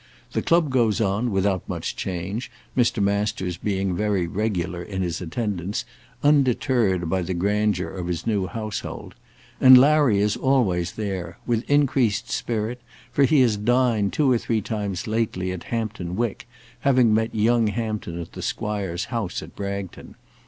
The 0.31 0.41
club 0.41 0.71
goes 0.71 0.99
on 0.99 1.29
without 1.29 1.69
much 1.69 1.95
change, 1.95 2.49
Mr. 2.75 3.03
Masters 3.03 3.57
being 3.57 3.95
very 3.95 4.25
regular 4.25 4.81
in 4.81 5.03
his 5.03 5.21
attendance, 5.21 5.85
undeterred 6.23 7.07
by 7.07 7.21
the 7.21 7.35
grandeur 7.35 7.89
of 7.89 8.07
his 8.07 8.25
new 8.25 8.47
household. 8.47 9.13
And 9.59 9.77
Larry 9.77 10.17
is 10.17 10.35
always 10.35 10.93
there, 10.93 11.37
with 11.45 11.69
increased 11.69 12.31
spirit, 12.31 12.81
for 13.11 13.25
he 13.25 13.41
has 13.41 13.57
dined 13.57 14.11
two 14.11 14.31
or 14.31 14.39
three 14.39 14.59
times 14.61 15.05
lately 15.05 15.51
at 15.51 15.65
Hampton 15.65 16.15
Wick, 16.15 16.47
having 16.79 17.13
met 17.13 17.35
young 17.35 17.67
Hampton 17.67 18.19
at 18.19 18.31
the 18.31 18.41
Squire's 18.41 19.05
house 19.13 19.43
at 19.43 19.55
Bragton. 19.55 20.15